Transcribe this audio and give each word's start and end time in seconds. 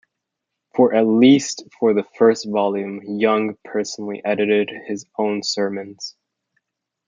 For 0.73 0.95
at 0.95 1.05
least 1.05 1.61
for 1.79 1.93
the 1.93 2.03
first 2.17 2.49
volume, 2.49 3.03
Young 3.19 3.55
personally 3.63 4.19
edited 4.25 4.71
his 4.87 5.05
own 5.19 5.43
sermons. 5.43 6.15